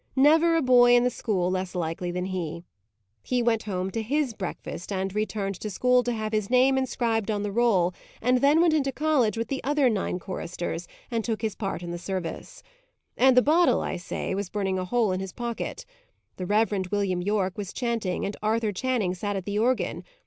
Never 0.15 0.55
a 0.55 0.63
boy 0.63 0.95
in 0.95 1.03
the 1.03 1.11
school 1.11 1.51
less 1.51 1.75
likely 1.75 2.09
than 2.09 2.25
he. 2.25 2.63
He 3.21 3.43
went 3.43 3.61
home 3.69 3.91
to 3.91 4.01
his 4.01 4.33
breakfast, 4.33 4.91
and 4.91 5.13
returned 5.13 5.59
to 5.59 5.69
school 5.69 6.01
to 6.01 6.11
have 6.11 6.31
his 6.33 6.49
name 6.49 6.75
inscribed 6.75 7.29
on 7.29 7.43
the 7.43 7.51
roll, 7.51 7.93
and 8.19 8.39
then 8.39 8.61
went 8.61 8.73
into 8.73 8.91
college 8.91 9.37
with 9.37 9.47
the 9.49 9.63
other 9.63 9.91
nine 9.91 10.17
choristers, 10.17 10.87
and 11.11 11.23
took 11.23 11.43
his 11.43 11.53
part 11.53 11.83
in 11.83 11.91
the 11.91 11.99
service. 11.99 12.63
And 13.15 13.37
the 13.37 13.43
bottle, 13.43 13.81
I 13.83 13.97
say, 13.97 14.33
was 14.33 14.49
burning 14.49 14.79
a 14.79 14.85
hole 14.85 15.11
in 15.11 15.19
his 15.19 15.33
pocket. 15.33 15.85
The 16.37 16.47
Reverend 16.47 16.87
William 16.87 17.21
Yorke 17.21 17.55
was 17.59 17.71
chanting, 17.71 18.25
and 18.25 18.35
Arthur 18.41 18.71
Channing 18.71 19.13
sat 19.13 19.35
at 19.35 19.45
the 19.45 19.59
organ. 19.59 20.03